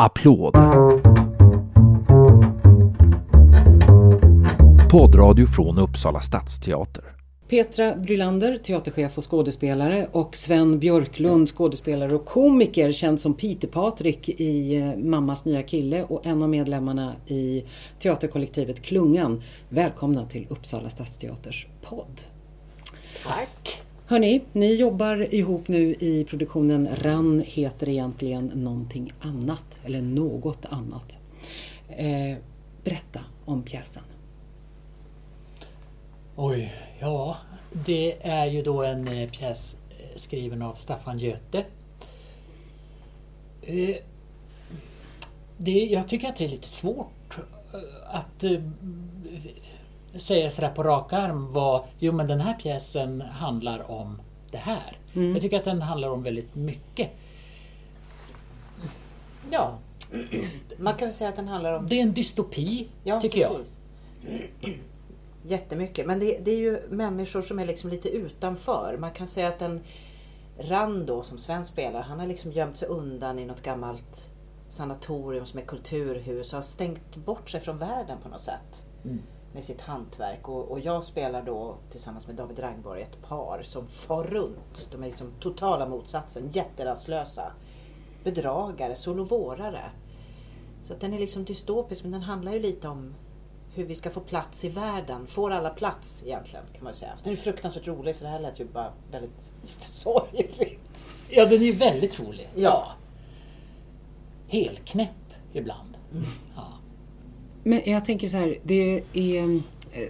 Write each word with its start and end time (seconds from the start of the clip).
Applåd. 0.00 0.54
Poddradio 4.90 5.46
från 5.46 5.78
Uppsala 5.78 6.20
stadsteater. 6.20 7.04
Petra 7.48 7.96
Brylander, 7.96 8.58
teaterchef 8.58 9.18
och 9.18 9.30
skådespelare 9.30 10.08
och 10.12 10.36
Sven 10.36 10.78
Björklund, 10.78 11.48
skådespelare 11.48 12.14
och 12.14 12.26
komiker, 12.26 12.92
känd 12.92 13.20
som 13.20 13.34
Peter 13.34 13.68
Patrik 13.68 14.28
i 14.28 14.76
eh, 14.76 14.96
Mammas 14.96 15.44
nya 15.44 15.62
kille 15.62 16.04
och 16.04 16.26
en 16.26 16.42
av 16.42 16.48
medlemmarna 16.48 17.14
i 17.26 17.64
teaterkollektivet 17.98 18.82
Klungan. 18.82 19.42
Välkomna 19.68 20.26
till 20.26 20.46
Uppsala 20.50 20.88
stadsteaters 20.88 21.66
podd. 21.82 22.20
Tack! 23.24 23.59
Hörni, 24.10 24.40
ni 24.52 24.74
jobbar 24.74 25.34
ihop 25.34 25.68
nu 25.68 25.94
i 26.00 26.24
produktionen 26.24 26.88
RAN 27.02 27.44
heter 27.46 27.88
egentligen 27.88 28.46
någonting 28.46 29.12
annat, 29.20 29.64
eller 29.84 30.02
något 30.02 30.64
annat. 30.64 31.18
Eh, 31.88 32.36
berätta 32.84 33.20
om 33.44 33.62
pjäsen. 33.62 34.02
Oj, 36.36 36.72
ja. 37.00 37.36
Det 37.86 38.26
är 38.26 38.46
ju 38.46 38.62
då 38.62 38.82
en 38.82 39.08
eh, 39.08 39.30
pjäs 39.30 39.76
eh, 39.90 40.16
skriven 40.16 40.62
av 40.62 40.74
Staffan 40.74 41.18
Göte. 41.18 41.64
Eh, 43.62 43.96
det, 45.56 45.84
jag 45.84 46.08
tycker 46.08 46.28
att 46.28 46.36
det 46.36 46.44
är 46.44 46.48
lite 46.48 46.68
svårt 46.68 47.38
eh, 47.72 48.16
att 48.16 48.44
eh, 48.44 48.60
säga 50.16 50.50
sådär 50.50 50.70
på 50.70 50.82
rak 50.82 51.12
arm 51.12 51.52
vad, 51.52 51.84
jo 51.98 52.12
men 52.12 52.26
den 52.26 52.40
här 52.40 52.54
pjäsen 52.54 53.20
handlar 53.20 53.90
om 53.90 54.22
det 54.50 54.58
här. 54.58 54.98
Mm. 55.14 55.32
Jag 55.32 55.42
tycker 55.42 55.58
att 55.58 55.64
den 55.64 55.82
handlar 55.82 56.10
om 56.10 56.22
väldigt 56.22 56.54
mycket. 56.54 57.10
Ja, 59.50 59.78
man 60.78 60.94
kan 60.94 61.12
säga 61.12 61.30
att 61.30 61.36
den 61.36 61.48
handlar 61.48 61.72
om... 61.72 61.86
Det 61.86 61.94
är 61.94 62.02
en 62.02 62.12
dystopi, 62.12 62.88
Ja, 63.04 63.20
tycker 63.20 63.40
jag. 63.40 63.56
precis. 63.56 63.76
Jättemycket. 65.46 66.06
Men 66.06 66.20
det, 66.20 66.38
det 66.38 66.50
är 66.50 66.58
ju 66.58 66.80
människor 66.88 67.42
som 67.42 67.58
är 67.58 67.66
liksom 67.66 67.90
lite 67.90 68.08
utanför. 68.08 68.96
Man 69.00 69.10
kan 69.10 69.28
säga 69.28 69.48
att 69.48 69.58
den 69.58 69.80
Rando 70.58 71.22
som 71.22 71.38
Sven 71.38 71.64
spelar, 71.64 72.02
han 72.02 72.20
har 72.20 72.26
liksom 72.26 72.52
gömt 72.52 72.76
sig 72.76 72.88
undan 72.88 73.38
i 73.38 73.46
något 73.46 73.62
gammalt 73.62 74.30
sanatorium 74.68 75.46
som 75.46 75.60
är 75.60 75.64
kulturhus 75.64 76.52
och 76.52 76.56
har 76.56 76.62
stängt 76.64 77.16
bort 77.16 77.50
sig 77.50 77.60
från 77.60 77.78
världen 77.78 78.18
på 78.22 78.28
något 78.28 78.40
sätt. 78.40 78.86
Mm. 79.04 79.22
Med 79.52 79.64
sitt 79.64 79.80
hantverk. 79.80 80.48
Och, 80.48 80.70
och 80.70 80.80
jag 80.80 81.04
spelar 81.04 81.42
då 81.42 81.76
tillsammans 81.90 82.26
med 82.26 82.36
David 82.36 82.58
Rangborg 82.58 83.02
ett 83.02 83.22
par 83.22 83.62
som 83.62 83.88
far 83.88 84.24
runt. 84.24 84.88
De 84.92 85.02
är 85.02 85.06
liksom 85.06 85.32
totala 85.40 85.88
motsatsen, 85.88 86.50
jätterastlösa. 86.52 87.52
Bedragare, 88.24 88.96
solovårare. 88.96 89.90
Så 90.84 90.94
den 90.94 91.14
är 91.14 91.18
liksom 91.18 91.44
dystopisk 91.44 92.02
men 92.02 92.12
den 92.12 92.22
handlar 92.22 92.52
ju 92.52 92.58
lite 92.58 92.88
om 92.88 93.14
hur 93.74 93.84
vi 93.84 93.94
ska 93.94 94.10
få 94.10 94.20
plats 94.20 94.64
i 94.64 94.68
världen. 94.68 95.26
Får 95.26 95.50
alla 95.50 95.70
plats 95.70 96.22
egentligen 96.26 96.64
kan 96.74 96.84
man 96.84 96.94
säga. 96.94 97.12
Den 97.24 97.32
är 97.32 97.36
fruktansvärt 97.36 97.86
rolig 97.86 98.16
så 98.16 98.24
det 98.24 98.30
här 98.30 98.40
lät 98.40 98.60
ju 98.60 98.64
bara 98.64 98.92
väldigt 99.10 99.52
sorgligt. 99.92 101.10
Ja, 101.28 101.44
den 101.44 101.60
är 101.60 101.64
ju 101.66 101.72
väldigt 101.72 102.20
rolig. 102.20 102.48
Ja. 102.54 102.92
Helknäpp 104.48 105.34
ibland. 105.52 105.98
Mm. 106.12 106.24
Ja. 106.56 106.66
Men 107.62 107.80
jag 107.84 108.04
tänker 108.04 108.28
så 108.28 108.36
här, 108.36 108.58
det 108.62 109.02
är, 109.12 109.44
eh, 109.44 109.60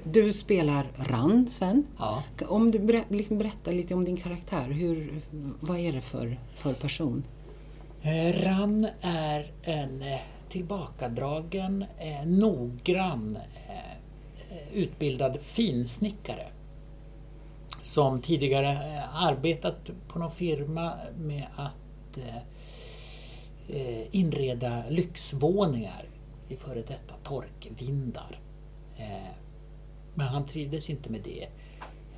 du 0.05 0.33
spelar 0.33 0.87
Rand, 0.97 1.51
Sven. 1.51 1.87
Ja. 1.99 2.23
Om 2.49 2.71
du 2.71 2.79
ber, 2.79 3.03
liksom 3.09 3.39
berättar 3.39 3.73
lite 3.73 3.95
om 3.95 4.05
din 4.05 4.17
karaktär, 4.17 4.69
hur, 4.69 5.21
vad 5.61 5.79
är 5.79 5.93
det 5.93 6.01
för, 6.01 6.39
för 6.55 6.73
person? 6.73 7.25
Eh, 8.03 8.43
Ran 8.43 8.87
är 9.01 9.53
en 9.63 10.03
eh, 10.03 10.19
tillbakadragen, 10.49 11.85
noggrann, 12.25 13.39
utbildad 14.73 15.39
finsnickare. 15.43 16.47
Som 17.83 18.23
tidigare 18.23 18.79
arbetat 19.13 19.91
på 20.09 20.19
någon 20.19 20.31
firma 20.31 20.93
med 21.19 21.47
att 21.57 22.19
inreda 24.11 24.83
lyxvåningar 24.89 26.10
i 26.51 26.57
före 26.57 26.83
detta 26.83 27.15
torkvindar. 27.23 28.41
Eh, 28.97 29.35
men 30.15 30.27
han 30.27 30.47
trivdes 30.47 30.91
inte 30.91 31.11
med 31.11 31.21
det. 31.21 31.43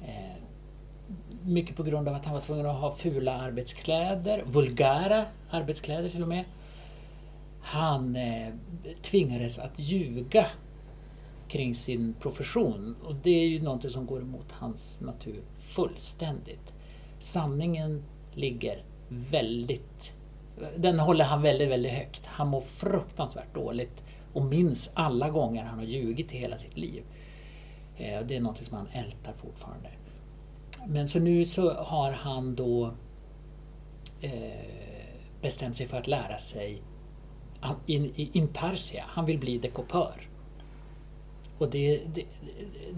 Eh, 0.04 0.42
mycket 1.42 1.76
på 1.76 1.82
grund 1.82 2.08
av 2.08 2.14
att 2.14 2.24
han 2.24 2.34
var 2.34 2.40
tvungen 2.40 2.66
att 2.66 2.80
ha 2.80 2.94
fula 2.94 3.32
arbetskläder, 3.36 4.44
vulgära 4.46 5.26
arbetskläder 5.50 6.08
till 6.08 6.22
och 6.22 6.28
med. 6.28 6.44
Han 7.60 8.16
eh, 8.16 8.48
tvingades 9.02 9.58
att 9.58 9.78
ljuga 9.78 10.46
kring 11.48 11.74
sin 11.74 12.14
profession 12.14 12.96
och 13.04 13.14
det 13.14 13.30
är 13.30 13.48
ju 13.48 13.62
någonting 13.62 13.90
som 13.90 14.06
går 14.06 14.20
emot 14.20 14.52
hans 14.52 15.00
natur 15.00 15.42
fullständigt. 15.58 16.72
Sanningen 17.18 18.04
ligger 18.34 18.84
väldigt... 19.08 20.21
Den 20.76 20.98
håller 20.98 21.24
han 21.24 21.42
väldigt, 21.42 21.68
väldigt 21.68 21.92
högt. 21.92 22.26
Han 22.26 22.48
mår 22.48 22.60
fruktansvärt 22.60 23.54
dåligt 23.54 24.04
och 24.32 24.44
minns 24.44 24.90
alla 24.94 25.30
gånger 25.30 25.64
han 25.64 25.78
har 25.78 25.86
ljugit 25.86 26.32
i 26.32 26.36
hela 26.36 26.58
sitt 26.58 26.76
liv. 26.76 27.02
Eh, 27.96 28.20
det 28.20 28.36
är 28.36 28.40
något 28.40 28.64
som 28.64 28.76
han 28.76 28.88
ältar 28.92 29.32
fortfarande. 29.32 29.90
Men 30.86 31.08
så 31.08 31.20
nu 31.20 31.46
så 31.46 31.74
har 31.74 32.12
han 32.12 32.54
då 32.54 32.94
eh, 34.20 34.32
bestämt 35.42 35.76
sig 35.76 35.86
för 35.86 35.98
att 35.98 36.06
lära 36.06 36.38
sig 36.38 36.82
in, 37.86 38.08
Persia. 38.08 38.26
intarsia. 38.32 39.04
Han 39.08 39.26
vill 39.26 39.38
bli 39.38 39.58
dekopör. 39.58 40.28
Och 41.58 41.70
det, 41.70 42.00
det, 42.14 42.24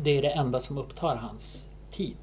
det 0.03 0.11
är 0.19 0.23
det 0.23 0.31
enda 0.31 0.61
som 0.61 0.79
upptar 0.79 1.17
hans 1.17 1.65
tid. 1.91 2.17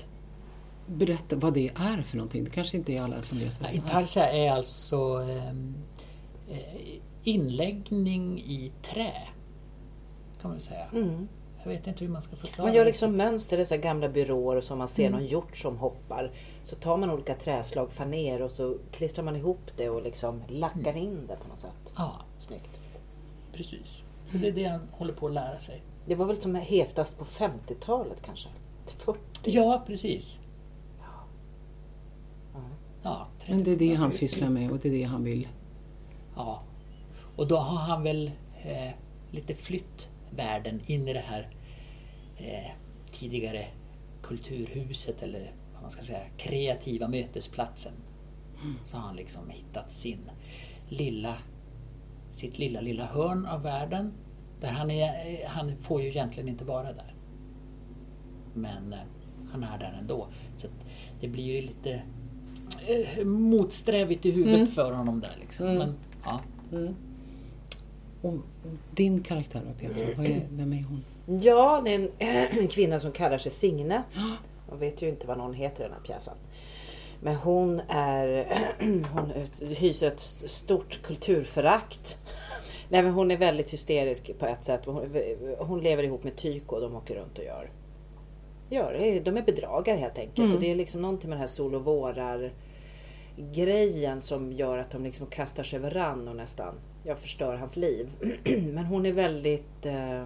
Berätta 0.88 1.36
vad 1.36 1.54
det 1.54 1.68
är 1.76 2.02
för 2.02 2.18
någonting. 2.18 2.44
Det 2.44 2.50
kanske 2.50 2.78
inte 2.78 2.94
är 2.94 3.02
alla 3.02 3.22
som 3.22 3.40
vet 3.40 3.62
vad 3.62 3.70
det 3.70 3.74
är. 3.74 3.78
Intarsia 3.78 4.32
är 4.32 4.52
alltså 4.52 4.98
ehm, 5.30 5.76
eh, 6.50 7.00
inläggning 7.24 8.40
i 8.40 8.72
trä. 8.82 9.14
Kan 10.42 10.52
man 10.52 10.60
säga. 10.60 10.86
Mm. 10.94 11.28
Jag 11.64 11.72
vet 11.72 11.88
inte 11.88 12.04
hur 12.06 12.12
man 12.12 12.22
ska 12.22 12.36
förklara 12.36 12.68
Man 12.68 12.76
gör 12.76 12.86
det. 12.86 12.92
liksom 12.92 13.18
mönster, 13.18 13.58
dessa 13.58 13.78
gamla 13.78 14.10
byråer 14.10 14.62
som 14.62 14.78
man 14.78 14.88
ser 14.90 15.10
någon 15.10 15.26
hjort 15.26 15.58
som 15.58 15.78
hoppar. 15.78 16.32
Så 16.66 16.76
tar 16.76 16.98
man 16.98 17.10
olika 17.12 17.36
träslag, 17.36 17.92
faner 17.92 18.42
och 18.42 18.52
så 18.52 18.78
klistrar 18.92 19.24
man 19.26 19.36
ihop 19.36 19.72
det 19.78 19.90
och 19.90 20.04
liksom 20.04 20.44
lackar 20.48 20.98
in 20.98 21.28
det 21.28 21.36
på 21.36 21.48
något 21.48 21.60
sätt. 21.60 21.94
Ja, 21.98 22.12
Snyggt. 22.40 22.70
precis. 23.54 24.04
Och 24.34 24.40
det 24.40 24.48
är 24.48 24.52
det 24.52 24.64
han 24.66 24.82
håller 24.92 25.14
på 25.14 25.28
att 25.28 25.34
lära 25.34 25.58
sig. 25.60 25.82
Det 26.06 26.16
var 26.16 26.26
väl 26.26 26.42
som 26.42 26.56
hetast 26.56 27.18
på 27.18 27.26
50-talet 27.26 28.22
kanske? 28.26 28.50
40? 28.98 29.20
Ja, 29.44 29.84
precis. 29.88 30.40
Ja. 33.04 33.28
Men 33.48 33.64
det 33.64 33.72
är 33.72 33.78
det 33.78 33.94
han 33.94 34.12
sysslar 34.12 34.50
med 34.50 34.72
och 34.72 34.80
det 34.80 34.90
är 34.90 34.94
det 34.94 35.04
han 35.04 35.24
vill. 35.24 35.48
Ja. 36.36 36.64
Och 37.36 37.48
då 37.48 37.58
har 37.58 37.78
han 37.78 38.04
väl 38.04 38.32
eh, 38.64 38.92
lite 39.32 39.56
flytt 39.56 40.10
världen 40.30 40.82
in 40.86 41.08
i 41.08 41.14
det 41.14 41.24
här 41.26 41.50
eh, 42.38 42.72
tidigare 43.12 43.68
kulturhuset 44.22 45.24
eller 45.24 45.54
vad 45.74 45.82
man 45.82 45.92
ska 45.92 46.02
säga, 46.02 46.24
kreativa 46.38 47.08
mötesplatsen. 47.08 47.94
Så 48.84 48.98
har 48.98 49.04
han 49.04 49.16
liksom 49.16 49.50
hittat 49.50 49.92
sin 49.92 50.32
lilla, 50.90 51.38
sitt 52.32 52.60
lilla, 52.60 52.82
lilla 52.82 53.06
hörn 53.06 53.46
av 53.46 53.62
världen. 53.62 54.14
Där 54.60 54.72
han, 54.72 54.92
är, 54.92 55.08
eh, 55.08 55.50
han 55.50 55.78
får 55.78 56.02
ju 56.02 56.08
egentligen 56.08 56.50
inte 56.50 56.66
vara 56.66 56.94
där. 56.94 57.16
Men 58.54 58.94
eh, 58.94 59.00
han 59.52 59.64
är 59.64 59.78
där 59.80 59.98
ändå. 60.00 60.28
Så 60.56 60.68
det 61.20 61.28
blir 61.28 61.44
ju 61.44 61.62
lite 61.62 62.02
motsträvigt 63.26 64.26
i 64.26 64.32
huvudet 64.32 64.56
Mm. 64.60 64.68
för 64.72 64.92
honom 64.92 65.20
där. 65.20 65.36
Liksom. 65.42 65.66
Mm. 65.66 65.78
Men, 65.78 65.96
ja. 66.24 66.40
Och 68.22 68.34
din 68.92 69.24
karaktär 69.24 69.62
då 69.68 69.88
Peter, 69.88 70.14
vad 70.18 70.26
är, 70.26 70.42
vem 70.52 70.74
är 70.74 70.84
hon? 70.84 71.04
Ja, 71.42 71.82
det 71.86 71.94
är 71.94 71.96
en, 71.96 72.10
en 72.60 72.68
kvinna 72.68 73.00
som 73.00 73.12
kallar 73.12 73.38
sig 73.38 73.52
Signe. 73.52 74.04
Jag 74.70 74.78
vet 74.78 75.02
ju 75.02 75.10
inte 75.10 75.28
vad 75.28 75.38
någon 75.38 75.54
heter 75.54 75.84
i 75.84 75.88
den 75.88 75.94
här 75.94 76.02
pjäsen. 76.04 76.34
Men 77.22 77.36
hon 77.36 77.82
är 77.88 78.46
hon 79.14 79.32
hyser 79.60 80.08
ett 80.08 80.20
stort 80.52 81.00
kulturförakt. 81.04 82.18
Nej 82.90 83.04
men 83.04 83.14
hon 83.14 83.32
är 83.32 83.38
väldigt 83.38 83.74
hysterisk 83.74 84.32
på 84.40 84.46
ett 84.46 84.64
sätt. 84.66 84.82
Hon, 84.86 85.10
hon 85.60 85.82
lever 85.82 86.04
ihop 86.04 86.24
med 86.24 86.36
Tyko 86.36 86.76
och 86.76 86.82
de 86.82 86.96
åker 86.96 87.16
runt 87.16 87.38
och 87.38 87.44
gör. 87.46 87.70
gör 88.70 89.22
de 89.24 89.38
är 89.38 89.42
bedragare 89.42 89.98
helt 89.98 90.18
enkelt. 90.18 90.38
Mm. 90.38 90.54
Och 90.54 90.62
det 90.62 90.72
är 90.72 90.76
liksom 90.76 91.02
någonting 91.02 91.30
med 91.30 91.36
den 91.38 91.42
här 91.42 91.48
sol 91.48 91.76
och 91.76 91.86
vårar 91.86 92.52
grejen 93.54 94.22
som 94.22 94.52
gör 94.54 94.78
att 94.78 94.92
de 94.92 95.04
liksom 95.04 95.28
kastar 95.28 95.64
sig 95.64 95.80
över 95.80 95.92
ran 95.92 96.28
och 96.28 96.36
nästan 96.36 96.76
jag 97.04 97.18
förstör 97.18 97.56
hans 97.56 97.76
liv. 97.76 98.10
Men 98.74 98.86
hon 98.86 99.06
är 99.06 99.12
väldigt 99.12 99.86
eh, 99.86 100.22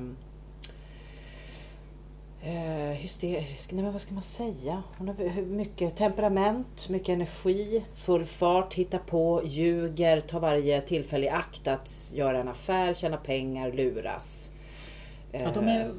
eh, 2.43 2.93
hysterisk, 2.93 3.71
nej 3.71 3.83
men 3.83 3.91
vad 3.91 4.01
ska 4.01 4.13
man 4.13 4.23
säga? 4.23 4.83
Hon 4.97 5.07
har 5.07 5.41
mycket 5.41 5.95
temperament, 5.97 6.89
mycket 6.89 7.09
energi, 7.09 7.83
full 7.95 8.25
fart, 8.25 8.73
hittar 8.73 8.99
på, 8.99 9.41
ljuger, 9.45 10.21
tar 10.21 10.39
varje 10.39 10.81
tillfälle 10.81 11.25
i 11.25 11.29
akt 11.29 11.67
att 11.67 12.11
göra 12.15 12.39
en 12.39 12.47
affär, 12.47 12.93
tjäna 12.93 13.17
pengar, 13.17 13.71
luras. 13.71 14.51
Ja, 15.31 15.51
de 15.53 15.67
är, 15.67 15.91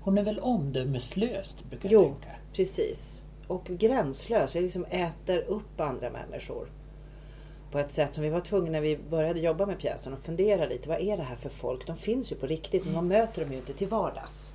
hon 0.00 0.18
är 0.18 0.22
väl 0.22 0.38
omdömeslös, 0.38 1.64
brukar 1.70 1.88
Jo, 1.88 2.02
jag 2.02 2.10
tänka. 2.10 2.36
precis. 2.52 3.22
Och 3.48 3.64
gränslös. 3.64 4.54
Jag 4.54 4.62
liksom 4.62 4.84
äter 4.84 5.38
upp 5.38 5.80
andra 5.80 6.10
människor. 6.10 6.68
På 7.70 7.78
ett 7.78 7.92
sätt 7.92 8.14
som 8.14 8.24
vi 8.24 8.30
var 8.30 8.40
tvungna 8.40 8.70
när 8.70 8.80
vi 8.80 8.98
började 9.10 9.40
jobba 9.40 9.66
med 9.66 9.78
pjäsen 9.78 10.12
och 10.12 10.18
fundera 10.18 10.66
lite. 10.66 10.88
Vad 10.88 11.00
är 11.00 11.16
det 11.16 11.22
här 11.22 11.36
för 11.36 11.48
folk? 11.48 11.86
De 11.86 11.96
finns 11.96 12.32
ju 12.32 12.36
på 12.36 12.46
riktigt 12.46 12.84
men 12.84 12.94
man 12.94 13.08
möter 13.08 13.42
dem 13.42 13.52
ju 13.52 13.58
inte 13.58 13.72
till 13.72 13.88
vardags. 13.88 14.54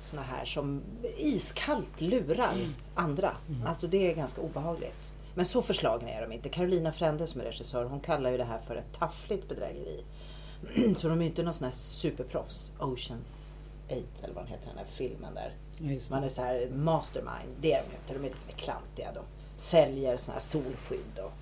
Såna 0.00 0.22
här 0.22 0.44
som 0.44 0.82
iskallt 1.16 2.00
lurar 2.00 2.54
andra. 2.94 3.36
Alltså 3.66 3.86
det 3.86 4.10
är 4.10 4.14
ganska 4.14 4.40
obehagligt. 4.40 5.12
Men 5.34 5.46
så 5.46 5.62
förslagna 5.62 6.10
är 6.10 6.22
de 6.22 6.32
inte. 6.32 6.48
Carolina 6.48 6.92
Frände 6.92 7.26
som 7.26 7.40
är 7.40 7.44
regissör 7.44 7.84
hon 7.84 8.00
kallar 8.00 8.30
ju 8.30 8.36
det 8.36 8.44
här 8.44 8.60
för 8.66 8.76
ett 8.76 8.98
taffligt 8.98 9.48
bedrägeri. 9.48 10.04
Så 10.96 11.08
de 11.08 11.18
är 11.18 11.22
ju 11.22 11.30
inte 11.30 11.42
någon 11.42 11.54
sån 11.54 11.64
här 11.64 11.74
superproffs. 11.74 12.72
Oceans 12.78 13.53
8 13.88 13.96
eller 14.22 14.34
vad 14.34 14.44
den 14.44 14.52
heter 14.52 14.66
den 14.66 14.78
här 14.78 14.86
filmen 14.86 15.34
där. 15.34 15.54
Ja. 15.78 16.00
Man 16.10 16.24
är 16.24 16.28
så 16.28 16.42
här 16.42 16.68
mastermind. 16.74 17.56
Det 17.60 17.72
är 17.72 17.82
de 17.82 17.94
inte. 17.96 18.14
De 18.14 18.18
är 18.28 18.30
lite 18.30 18.52
klantiga. 18.62 19.12
De 19.14 19.20
säljer 19.56 20.16
såna 20.16 20.32
här 20.32 20.40
solskydd 20.40 21.18
och 21.18 21.32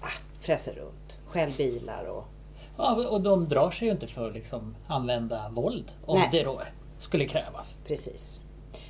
ah, 0.00 0.12
fräser 0.40 0.72
runt. 0.74 1.18
Stjäl 1.26 1.52
bilar 1.56 2.04
och 2.04 2.24
Ja, 2.76 3.08
och 3.08 3.20
de 3.20 3.48
drar 3.48 3.70
sig 3.70 3.88
ju 3.88 3.92
inte 3.92 4.06
för 4.06 4.28
att 4.28 4.34
liksom 4.34 4.76
använda 4.86 5.48
våld 5.48 5.92
om 6.04 6.18
Nej. 6.18 6.28
det 6.32 6.42
då 6.42 6.62
skulle 6.98 7.26
krävas. 7.26 7.78
precis. 7.86 8.40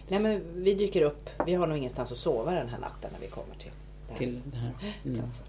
Nej 0.08 0.22
men 0.22 0.62
vi 0.62 0.74
dyker 0.74 1.02
upp. 1.02 1.30
Vi 1.46 1.54
har 1.54 1.66
nog 1.66 1.78
ingenstans 1.78 2.12
att 2.12 2.18
sova 2.18 2.50
den 2.52 2.68
här 2.68 2.78
natten 2.78 3.10
när 3.12 3.20
vi 3.20 3.26
kommer 3.26 3.54
till 3.54 3.70
den 4.08 4.10
här 4.10 4.18
Till 4.18 4.40
det 4.44 4.56
här. 4.56 4.72
Mm. 5.04 5.20
platsen. 5.22 5.46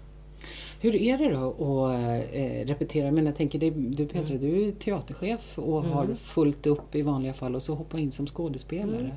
Hur 0.82 0.94
är 0.94 1.18
det 1.18 1.28
då 1.30 1.86
att 1.86 2.34
eh, 2.34 2.66
repetera? 2.66 3.10
Men 3.10 3.26
jag 3.26 3.36
tänker, 3.36 3.58
du 3.96 4.06
Petra, 4.06 4.36
du 4.36 4.68
är 4.68 4.72
teaterchef 4.72 5.58
och 5.58 5.82
har 5.84 6.14
fullt 6.14 6.66
upp 6.66 6.94
i 6.94 7.02
vanliga 7.02 7.32
fall 7.32 7.54
och 7.54 7.62
så 7.62 7.74
hoppa 7.74 7.98
in 7.98 8.12
som 8.12 8.26
skådespelare. 8.26 9.16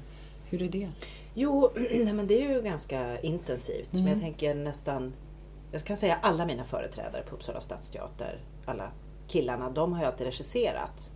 Hur 0.49 0.61
är 0.61 0.69
det? 0.69 0.89
Jo, 1.33 1.69
nej, 1.75 2.13
men 2.13 2.27
det 2.27 2.41
är 2.43 2.53
ju 2.53 2.61
ganska 2.61 3.19
intensivt. 3.21 3.89
Men 3.91 4.01
Mm. 4.01 4.13
jag 4.13 4.21
tänker 4.21 4.55
nästan... 4.55 5.13
Jag 5.71 5.83
kan 5.83 5.97
säga 5.97 6.17
alla 6.21 6.45
mina 6.45 6.63
företrädare 6.63 7.23
på 7.29 7.35
Uppsala 7.35 7.61
stadsteater, 7.61 8.39
alla 8.65 8.91
killarna, 9.27 9.69
de 9.69 9.93
har 9.93 9.99
ju 9.99 10.05
alltid 10.05 10.25
regisserat. 10.25 11.11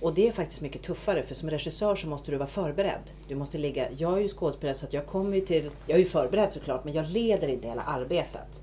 Och 0.00 0.14
det 0.14 0.28
är 0.28 0.32
faktiskt 0.32 0.60
mycket 0.60 0.82
tuffare 0.82 1.22
för 1.22 1.34
som 1.34 1.50
regissör 1.50 1.96
så 1.96 2.08
måste 2.08 2.30
du 2.30 2.36
vara 2.36 2.48
förberedd. 2.48 3.02
Du 3.28 3.34
måste 3.34 3.58
ligga... 3.58 3.86
Jag 3.96 4.12
är 4.18 4.20
ju 4.22 4.28
skådespelare 4.28 4.74
så 4.74 4.86
att 4.86 4.92
jag 4.92 5.06
kommer 5.06 5.36
ju 5.36 5.46
till... 5.46 5.70
Jag 5.86 5.94
är 5.94 5.98
ju 6.00 6.04
förberedd 6.08 6.52
såklart 6.52 6.84
men 6.84 6.94
jag 6.94 7.10
leder 7.10 7.48
inte 7.48 7.68
hela 7.68 7.82
arbetet. 7.82 8.62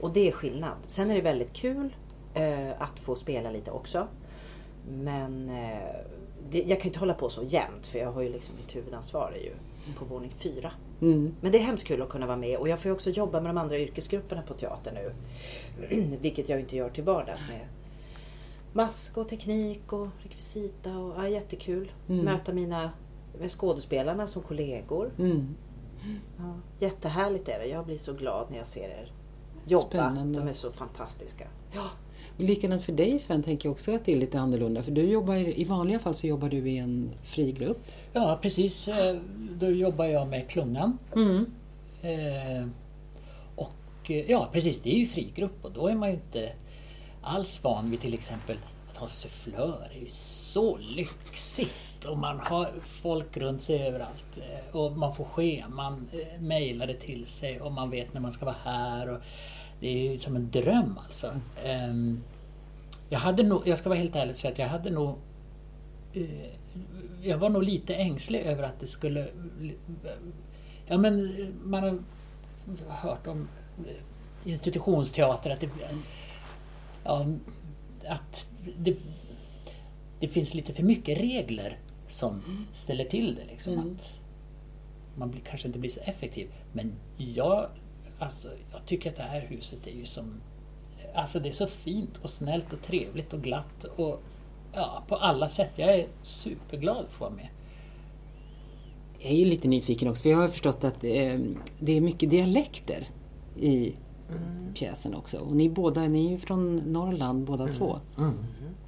Och 0.00 0.10
det 0.10 0.28
är 0.28 0.32
skillnad. 0.32 0.76
Sen 0.86 1.10
är 1.10 1.14
det 1.14 1.20
väldigt 1.20 1.52
kul 1.52 1.96
eh, 2.34 2.82
att 2.82 2.98
få 2.98 3.14
spela 3.14 3.50
lite 3.50 3.70
också. 3.70 4.06
Men 4.88 5.48
eh, 5.48 5.96
det, 6.50 6.58
jag 6.58 6.78
kan 6.78 6.84
ju 6.84 6.88
inte 6.88 7.00
hålla 7.00 7.14
på 7.14 7.28
så 7.28 7.42
jämt 7.42 7.86
för 7.86 7.98
jag 7.98 8.12
har 8.12 8.22
ju 8.22 8.28
liksom 8.28 8.56
mitt 8.56 8.76
huvudansvar 8.76 9.32
är 9.36 9.44
ju 9.44 9.52
på 9.98 10.04
våning 10.04 10.34
fyra. 10.38 10.72
Mm. 11.00 11.34
Men 11.40 11.52
det 11.52 11.58
är 11.58 11.62
hemskt 11.62 11.86
kul 11.86 12.02
att 12.02 12.08
kunna 12.08 12.26
vara 12.26 12.36
med 12.36 12.58
och 12.58 12.68
jag 12.68 12.78
får 12.78 12.88
ju 12.88 12.94
också 12.94 13.10
jobba 13.10 13.40
med 13.40 13.50
de 13.50 13.58
andra 13.58 13.78
yrkesgrupperna 13.78 14.42
på 14.42 14.54
teatern 14.54 14.94
nu. 14.94 15.12
Vilket 16.20 16.48
jag 16.48 16.60
inte 16.60 16.76
gör 16.76 16.90
till 16.90 17.04
vardags 17.04 17.48
med 17.48 17.66
mask 18.72 19.16
och 19.16 19.28
teknik 19.28 19.92
och 19.92 20.08
rekvisita 20.18 20.98
och 20.98 21.14
ja, 21.16 21.28
jättekul. 21.28 21.92
Mm. 22.08 22.24
Möta 22.24 22.52
mina 22.52 22.90
skådespelarna 23.48 24.26
som 24.26 24.42
kollegor. 24.42 25.10
Mm. 25.18 25.54
Ja, 26.38 26.54
jättehärligt 26.78 27.48
är 27.48 27.58
det. 27.58 27.66
Jag 27.66 27.86
blir 27.86 27.98
så 27.98 28.12
glad 28.12 28.46
när 28.50 28.58
jag 28.58 28.66
ser 28.66 28.88
er 28.88 29.12
jobba. 29.70 29.86
Spännande. 29.88 30.38
De 30.38 30.48
är 30.48 30.52
så 30.54 30.72
fantastiska. 30.72 31.44
Ja, 31.74 31.90
Och 32.36 32.44
likadant 32.44 32.82
för 32.84 32.92
dig 32.92 33.18
Sven 33.18 33.42
tänker 33.42 33.66
jag 33.68 33.72
också 33.72 33.94
att 33.94 34.04
det 34.04 34.12
är 34.12 34.16
lite 34.16 34.40
annorlunda. 34.40 34.82
För 34.82 34.92
du 34.92 35.02
jobbar, 35.02 35.34
i 35.34 35.64
vanliga 35.64 35.98
fall 35.98 36.14
så 36.14 36.26
jobbar 36.26 36.48
du 36.48 36.70
i 36.70 36.78
en 36.78 37.10
frigrupp. 37.22 37.80
Ja, 38.12 38.38
precis. 38.42 38.88
Eh, 38.88 39.16
Då 39.60 39.70
jobbar 39.70 40.04
jag 40.04 40.28
med 40.28 40.48
Klungan. 40.50 40.98
Mm. 41.16 41.46
Eh, 42.02 42.68
och 43.56 44.10
eh, 44.10 44.30
ja, 44.30 44.48
precis, 44.52 44.82
det 44.82 44.94
är 44.94 44.98
ju 44.98 45.06
frigrupp 45.06 45.64
och 45.64 45.72
då 45.72 45.88
är 45.88 45.94
man 45.94 46.08
ju 46.08 46.14
inte 46.14 46.52
alls 47.22 47.64
van 47.64 47.90
vid 47.90 48.00
till 48.00 48.14
exempel 48.14 48.56
att 48.90 48.96
ha 48.98 49.08
sufflör. 49.08 49.88
Det 49.92 49.98
är 49.98 50.02
ju 50.02 50.08
så 50.10 50.76
lyxigt 50.76 52.04
och 52.08 52.18
man 52.18 52.40
har 52.40 52.72
folk 52.84 53.36
runt 53.36 53.62
sig 53.62 53.86
överallt 53.88 54.38
och 54.72 54.92
man 54.96 55.14
får 55.14 55.24
scheman 55.24 56.08
mejlade 56.38 56.94
till 56.94 57.26
sig 57.26 57.60
och 57.60 57.72
man 57.72 57.90
vet 57.90 58.14
när 58.14 58.20
man 58.20 58.32
ska 58.32 58.44
vara 58.46 58.56
här. 58.64 59.08
Och 59.08 59.18
det 59.80 59.88
är 59.88 60.12
ju 60.12 60.18
som 60.18 60.36
en 60.36 60.50
dröm 60.50 60.98
alltså. 61.04 61.40
Ehm, 61.64 62.20
jag 63.08 63.18
hade 63.18 63.42
nog, 63.42 63.62
jag 63.68 63.78
ska 63.78 63.88
vara 63.88 63.98
helt 63.98 64.16
ärlig 64.16 64.30
och 64.30 64.36
säga 64.36 64.52
att 64.52 64.58
jag 64.58 64.68
hade 64.68 64.90
nog 64.90 65.18
eh, 66.12 66.50
jag 67.22 67.38
var 67.38 67.50
nog 67.50 67.62
lite 67.62 67.94
ängslig 67.94 68.40
över 68.40 68.62
att 68.62 68.80
det 68.80 68.86
skulle... 68.86 69.28
Ja 70.86 70.98
men 70.98 71.32
man 71.64 71.82
har 71.82 71.98
hört 72.88 73.26
om 73.26 73.48
institutionsteater 74.44 75.50
att 75.50 75.60
det... 75.60 75.68
Ja, 77.04 77.26
att 78.08 78.46
det, 78.78 78.96
det 80.20 80.28
finns 80.28 80.54
lite 80.54 80.74
för 80.74 80.82
mycket 80.82 81.18
regler 81.18 81.78
som 82.08 82.66
ställer 82.72 83.04
till 83.04 83.34
det. 83.34 83.44
Liksom, 83.44 83.78
att 83.78 84.20
man 85.14 85.30
blir, 85.30 85.40
kanske 85.40 85.68
inte 85.68 85.78
blir 85.78 85.90
så 85.90 86.00
effektiv. 86.00 86.50
Men 86.72 86.92
jag, 87.16 87.70
alltså, 88.20 88.48
jag 88.72 88.86
tycker 88.86 89.10
att 89.10 89.16
det 89.16 89.22
här 89.22 89.40
huset 89.40 89.86
är 89.86 89.92
ju 89.92 90.04
som... 90.04 90.40
Alltså 91.14 91.40
det 91.40 91.48
är 91.48 91.52
så 91.52 91.66
fint 91.66 92.20
och 92.22 92.30
snällt 92.30 92.72
och 92.72 92.82
trevligt 92.82 93.32
och 93.32 93.42
glatt 93.42 93.84
och 93.84 94.22
ja, 94.72 95.04
på 95.08 95.16
alla 95.16 95.48
sätt. 95.48 95.70
Jag 95.76 95.94
är 95.94 96.06
superglad 96.22 97.04
att 97.04 97.12
få 97.12 97.24
vara 97.24 97.34
med. 97.34 97.48
Jag 99.18 99.32
är 99.32 99.44
lite 99.44 99.68
nyfiken 99.68 100.08
också 100.08 100.22
för 100.22 100.30
jag 100.30 100.38
har 100.38 100.48
förstått 100.48 100.84
att 100.84 101.04
eh, 101.04 101.38
det 101.78 101.92
är 101.92 102.00
mycket 102.00 102.30
dialekter 102.30 103.08
i 103.60 103.92
pjäsen 104.74 105.14
också. 105.14 105.38
Och 105.38 105.56
ni 105.56 105.68
båda, 105.68 106.00
ni 106.00 106.26
är 106.26 106.30
ju 106.30 106.38
från 106.38 106.76
Norrland 106.76 107.44
båda 107.44 107.66
två. 107.66 108.00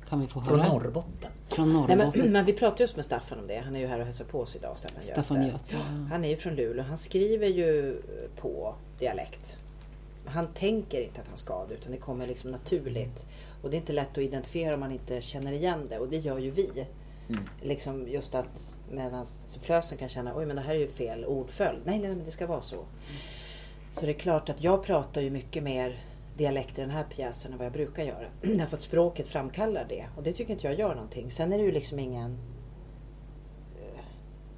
Kan 0.08 0.20
vi 0.20 0.26
få 0.26 0.40
Från 0.40 0.60
höra? 0.60 0.72
Norrbotten. 0.72 1.30
Från 1.46 1.72
Nej, 1.72 1.96
Norrbotten. 1.96 2.20
men, 2.22 2.32
men 2.32 2.44
vi 2.44 2.52
pratade 2.52 2.82
just 2.82 2.96
med 2.96 3.04
Staffan 3.04 3.38
om 3.38 3.46
det. 3.46 3.58
Han 3.64 3.76
är 3.76 3.80
ju 3.80 3.86
här 3.86 3.98
och 3.98 4.04
hälsar 4.04 4.24
på 4.24 4.40
oss 4.40 4.56
idag. 4.56 4.78
Staffan, 4.78 5.02
Staffan 5.02 5.36
Göte. 5.36 5.52
Göte, 5.52 5.64
ja. 5.74 5.80
Han 6.10 6.24
är 6.24 6.28
ju 6.28 6.36
från 6.36 6.54
Luleå. 6.54 6.84
Han 6.84 6.98
skriver 6.98 7.46
ju 7.46 8.02
på 8.36 8.74
dialekt. 8.98 9.64
Han 10.24 10.46
tänker 10.46 11.00
inte 11.00 11.20
att 11.20 11.28
han 11.28 11.38
ska 11.38 11.66
det 11.68 11.74
utan 11.74 11.92
det 11.92 11.98
kommer 11.98 12.26
liksom 12.26 12.50
naturligt. 12.50 13.26
Och 13.62 13.70
det 13.70 13.76
är 13.76 13.78
inte 13.78 13.92
lätt 13.92 14.10
att 14.12 14.18
identifiera 14.18 14.74
om 14.74 14.80
man 14.80 14.92
inte 14.92 15.20
känner 15.20 15.52
igen 15.52 15.86
det 15.88 15.98
och 15.98 16.08
det 16.08 16.16
gör 16.18 16.38
ju 16.38 16.50
vi. 16.50 16.86
Liksom 17.62 18.08
just 18.08 18.34
att 18.34 18.78
medan 18.90 19.26
sufflösen 19.26 19.98
kan 19.98 20.08
känna 20.08 20.36
oj 20.36 20.46
men 20.46 20.56
det 20.56 20.62
här 20.62 20.74
är 20.74 20.78
ju 20.78 20.88
fel 20.88 21.24
ordföljd. 21.24 21.80
Nej, 21.84 21.98
nej 21.98 22.08
men 22.08 22.24
det 22.24 22.30
ska 22.30 22.46
vara 22.46 22.62
så. 22.62 22.76
Så 23.92 24.06
det 24.06 24.12
är 24.12 24.18
klart 24.18 24.48
att 24.48 24.62
jag 24.62 24.82
pratar 24.84 25.20
ju 25.20 25.30
mycket 25.30 25.62
mer 25.62 26.04
dialekt 26.36 26.78
i 26.78 26.80
den 26.80 26.90
här 26.90 27.04
pjäsen 27.04 27.52
än 27.52 27.58
vad 27.58 27.66
jag 27.66 27.72
brukar 27.72 28.02
göra. 28.04 28.26
Därför 28.42 28.76
att 28.76 28.82
språket 28.82 29.26
framkallar 29.26 29.86
det. 29.88 30.06
Och 30.16 30.22
det 30.22 30.32
tycker 30.32 30.52
inte 30.52 30.66
jag 30.66 30.78
gör 30.78 30.94
någonting. 30.94 31.30
Sen 31.30 31.52
är 31.52 31.58
det 31.58 31.64
ju 31.64 31.72
liksom 31.72 31.98
ingen... 31.98 32.38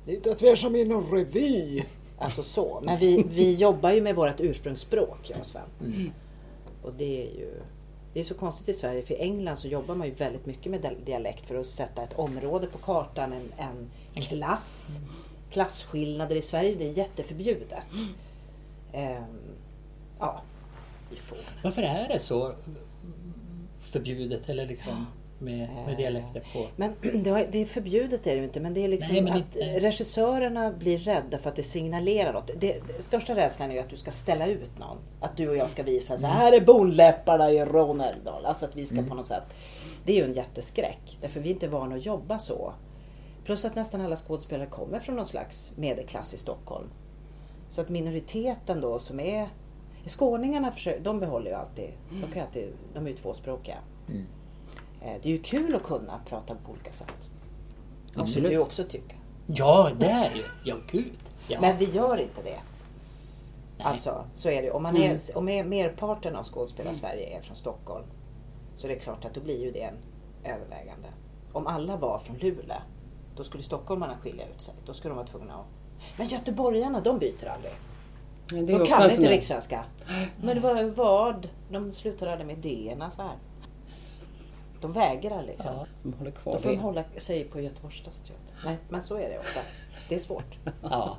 Det 0.07 0.13
är 0.13 0.17
inte 0.17 0.31
att 0.31 0.43
vi 0.43 0.49
är 0.49 0.57
som 0.57 0.77
i 0.77 0.85
någon 0.85 1.11
revy. 1.17 1.83
Alltså 2.19 2.43
så. 2.43 2.83
Men 2.85 2.99
vi, 2.99 3.23
vi 3.29 3.55
jobbar 3.55 3.91
ju 3.91 4.01
med 4.01 4.15
vårt 4.17 4.41
ursprungsspråk, 4.41 5.19
jag 5.31 5.41
och 5.41 5.47
Sven. 5.47 5.63
Och 6.83 6.93
det 6.99 7.23
är 7.23 7.39
ju... 7.39 7.61
Det 8.13 8.21
är 8.21 8.25
så 8.25 8.35
konstigt 8.35 8.69
i 8.69 8.75
Sverige 8.75 9.03
för 9.03 9.15
i 9.15 9.17
England 9.21 9.57
så 9.57 9.69
jobbar 9.69 9.95
man 9.95 10.07
ju 10.07 10.13
väldigt 10.15 10.47
mycket 10.47 10.71
med 10.71 10.81
di- 10.81 11.05
dialekt 11.05 11.49
för 11.49 11.55
att 11.57 11.67
sätta 11.67 12.03
ett 12.03 12.19
område 12.19 12.67
på 12.67 12.79
kartan, 12.79 13.33
en, 13.33 13.51
en 14.15 14.23
klass. 14.23 14.99
Klasskillnader 15.51 16.37
i 16.37 16.43
Sverige, 16.43 16.75
det 16.75 16.89
är 16.89 16.93
jätteförbjudet. 16.93 17.69
Ehm, 18.95 19.25
ja, 20.19 20.43
får. 21.21 21.39
Varför 21.63 21.83
är 21.83 22.09
det 22.09 22.19
så 22.19 22.53
förbjudet 23.79 24.49
eller 24.49 24.67
liksom 24.67 25.07
med, 25.39 25.69
med 25.87 25.97
dialekter 25.97 26.45
på... 26.53 26.67
Men 26.77 26.95
det, 27.51 27.61
är 27.61 27.67
förbjudet 27.67 28.27
är 28.27 28.31
det 28.31 28.37
ju 28.37 28.45
inte 28.45 28.61
men 28.61 28.75
det 28.75 28.85
är 28.85 28.89
liksom 28.89 29.13
Nej, 29.13 29.23
men 29.23 29.33
att 29.33 29.39
inte- 29.39 29.81
regissörerna 29.81 30.73
blir 30.73 30.99
rädda 30.99 31.39
för 31.39 31.51
att 31.51 31.57
det 31.57 31.63
signalerar 31.63 32.33
något. 32.33 32.47
Det, 32.47 32.81
det, 32.97 33.03
största 33.03 33.37
rädslan 33.37 33.71
är 33.71 33.75
ju 33.75 33.81
att 33.81 33.91
du 33.91 33.97
ska 33.97 34.11
ställa 34.11 34.47
ut 34.47 34.79
någon. 34.79 34.99
Att 35.21 35.37
du 35.37 35.49
och 35.49 35.57
jag 35.57 35.71
ska 35.71 35.83
visa 35.83 36.19
så 36.19 36.27
här 36.27 36.53
är 36.53 36.61
bonläpparna 36.61 37.51
i 37.51 37.65
Ronaldal. 37.65 38.47
Alltså 38.47 38.65
att 38.67 38.77
vi 38.77 38.87
ska 38.87 39.03
på 39.03 39.15
något 39.15 39.27
sätt. 39.27 39.45
Det 40.05 40.13
är 40.13 40.17
ju 40.17 40.25
en 40.25 40.33
jätteskräck. 40.33 41.19
Därför 41.21 41.41
vi 41.41 41.49
är 41.49 41.55
inte 41.55 41.69
vana 41.69 41.97
att 41.97 42.07
jobba 42.07 42.39
så. 42.39 42.73
Plus 43.45 43.65
att 43.65 43.75
nästan 43.75 44.01
alla 44.01 44.17
skådespelare 44.17 44.69
kommer 44.69 45.01
från 45.01 45.17
någon 45.17 45.27
slags 45.27 45.73
medelklass 45.77 46.35
i 46.35 46.39
Stockholm. 46.39 46.89
Så 47.75 47.81
att 47.81 47.89
minoriteten 47.89 48.81
då 48.81 48.99
som 48.99 49.21
är 49.21 49.49
Skåningarna 50.07 50.73
försöker, 50.73 51.01
de 51.01 51.21
behåller 51.21 51.51
ju 51.51 51.57
alltid, 51.57 51.91
de, 52.11 52.21
kan 52.21 52.33
ju 52.35 52.41
alltid, 52.41 52.73
de 52.95 53.07
är 53.07 53.11
ju 53.11 53.17
tvåspråkiga. 53.17 53.79
Eh, 55.03 55.13
Det 55.23 55.29
är 55.29 55.33
ju 55.33 55.39
kul 55.43 55.75
att 55.75 55.83
kunna 55.83 56.21
prata 56.29 56.55
på 56.55 56.73
olika 56.73 56.93
sätt. 56.93 57.31
Måste 58.17 58.41
du 58.41 58.59
också 58.59 58.85
tycka. 58.85 59.17
Ja, 59.47 59.91
det 59.99 60.07
är 60.07 60.35
ju. 60.35 60.43
Ja, 60.65 60.77
gud. 60.91 61.13
Ja. 61.49 61.61
Men 61.61 61.77
vi 61.79 61.85
gör 61.91 62.17
inte 62.17 62.43
det. 62.43 62.61
Nej. 63.79 63.87
Alltså, 63.87 64.25
så 64.35 64.51
är 64.51 64.63
det. 64.63 64.71
Om, 64.71 64.83
man 64.83 64.97
är, 64.97 65.37
om 65.37 65.45
mer- 65.45 65.65
merparten 65.65 66.37
av 66.37 66.45
skådespelare-Sverige 66.45 67.39
är 67.39 67.41
från 67.43 67.57
Stockholm 67.57 68.05
så 68.77 68.87
är 68.87 68.89
det 68.89 68.97
klart 68.99 69.25
att 69.25 69.35
då 69.35 69.41
blir 69.41 69.61
ju 69.65 69.71
det 69.71 69.83
en 69.83 69.97
övervägande. 70.45 71.09
Om 71.53 71.67
alla 71.67 71.97
var 71.97 72.19
från 72.19 72.37
Luleå, 72.39 72.77
då 73.37 73.45
skulle 73.45 73.63
stockholmarna 73.63 74.17
skilja 74.17 74.45
ut 74.49 74.61
sig. 74.63 74.75
Då 74.87 74.95
skulle 74.95 75.11
de 75.11 75.17
vara 75.17 75.27
tvungna 75.27 75.55
att... 75.55 75.67
Men 76.17 76.27
göteborgarna, 76.27 77.01
de 77.01 77.19
byter 77.19 77.49
aldrig. 77.49 77.73
Men 78.53 78.67
det 78.67 78.79
De 78.79 78.87
kan 78.87 79.11
inte 79.11 79.31
rikssvenska. 79.31 79.85
Men 80.43 80.55
det 80.55 80.61
var 80.61 80.83
vad? 80.83 81.49
De 81.71 81.93
slutar 81.93 82.27
aldrig 82.27 82.47
med 82.47 82.67
idéerna 82.67 83.11
så 83.11 83.23
här. 83.23 83.37
De 84.81 84.93
vägrar 84.93 85.43
liksom. 85.43 85.73
Ja. 85.75 85.87
De 86.03 86.13
håller 86.13 86.31
kvar 86.31 86.53
Då 86.53 86.59
får 86.59 86.71
de 86.71 86.79
hålla 86.79 87.05
sig 87.17 87.45
på 87.45 87.61
Göteborgs 87.61 87.97
stadsteater. 87.97 88.55
Nej, 88.65 88.77
men 88.89 89.03
så 89.03 89.17
är 89.17 89.29
det 89.31 89.39
ofta. 89.39 89.61
Det 90.09 90.15
är 90.15 90.19
svårt. 90.19 90.59
Ja. 90.83 91.17